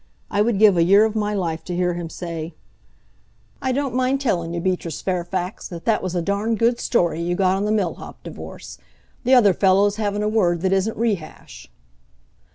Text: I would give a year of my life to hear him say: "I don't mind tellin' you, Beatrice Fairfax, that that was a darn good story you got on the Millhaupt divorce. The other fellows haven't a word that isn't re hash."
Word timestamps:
I 0.31 0.41
would 0.41 0.57
give 0.57 0.77
a 0.77 0.83
year 0.83 1.05
of 1.05 1.13
my 1.15 1.35
life 1.35 1.63
to 1.65 1.75
hear 1.75 1.93
him 1.93 2.09
say: 2.09 2.55
"I 3.61 3.71
don't 3.71 3.93
mind 3.93 4.19
tellin' 4.19 4.51
you, 4.51 4.59
Beatrice 4.59 4.99
Fairfax, 4.99 5.67
that 5.67 5.85
that 5.85 6.01
was 6.01 6.15
a 6.15 6.23
darn 6.23 6.55
good 6.55 6.79
story 6.79 7.21
you 7.21 7.35
got 7.35 7.55
on 7.57 7.65
the 7.65 7.71
Millhaupt 7.71 8.23
divorce. 8.23 8.79
The 9.25 9.35
other 9.35 9.53
fellows 9.53 9.97
haven't 9.97 10.23
a 10.23 10.27
word 10.27 10.61
that 10.61 10.73
isn't 10.73 10.97
re 10.97 11.13
hash." 11.13 11.69